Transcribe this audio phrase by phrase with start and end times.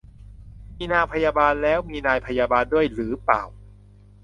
[0.77, 3.43] มีนางพยาบาลแล้วมีนายพยาบาลด้วยหรือเปล่า